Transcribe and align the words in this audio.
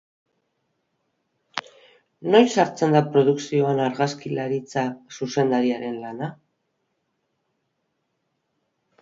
Noiz 2.35 2.47
sartzen 2.63 2.97
da 2.97 3.01
produkzioan 3.17 3.83
argazkilaritza 3.85 4.87
zuzendariaren 5.19 6.01
lana? 6.07 6.33